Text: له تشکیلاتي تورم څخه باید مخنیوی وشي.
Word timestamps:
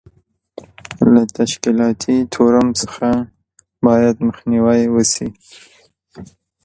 له 1.13 1.21
تشکیلاتي 1.37 2.15
تورم 2.33 2.67
څخه 2.81 3.07
باید 3.85 4.15
مخنیوی 4.27 4.81
وشي. 4.93 5.27